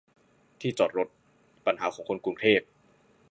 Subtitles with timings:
[0.61, 1.07] ที่จอดรถ
[1.65, 2.61] ปัญหาของคนกรุงเทพ